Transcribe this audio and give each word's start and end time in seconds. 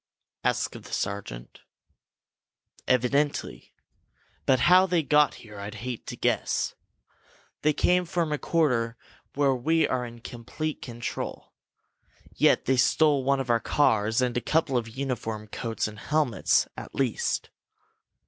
asked 0.43 0.71
the 0.81 0.91
sergeant. 0.91 1.61
"Evidently! 2.87 3.75
But 4.47 4.61
how 4.61 4.87
they 4.87 5.03
got 5.03 5.35
here 5.35 5.59
I'd 5.59 5.75
hate 5.75 6.07
to 6.07 6.15
guess! 6.17 6.73
They 7.61 7.71
came 7.73 8.05
from 8.05 8.31
a 8.31 8.39
quarter 8.39 8.97
where 9.35 9.53
we 9.53 9.87
are 9.87 10.03
in 10.03 10.21
complete 10.21 10.81
control. 10.81 11.53
Yet 12.33 12.65
they 12.65 12.77
stole 12.77 13.23
one 13.23 13.39
of 13.39 13.51
our 13.51 13.59
cars, 13.59 14.21
and 14.23 14.35
a 14.35 14.41
couple 14.41 14.75
of 14.75 14.89
uniform 14.89 15.45
coats 15.49 15.87
and 15.87 15.99
helmets, 15.99 16.67
at 16.75 16.95
least!" 16.95 17.51